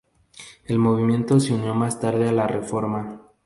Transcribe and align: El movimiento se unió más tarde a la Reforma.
El 0.65 0.79
movimiento 0.79 1.39
se 1.39 1.53
unió 1.53 1.75
más 1.75 1.99
tarde 1.99 2.27
a 2.27 2.31
la 2.31 2.47
Reforma. 2.47 3.19